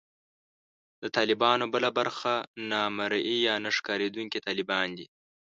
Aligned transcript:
د 1.01 1.03
طالبانو 1.17 1.65
بله 1.73 1.89
برخه 1.99 2.33
نامرئي 2.71 3.37
یا 3.47 3.55
نه 3.63 3.69
ښکارېدونکي 3.77 4.39
طالبان 4.47 4.87
دي 4.97 5.05